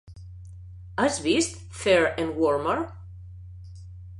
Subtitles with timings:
[0.97, 2.91] Has vist "Fair and Warmer"?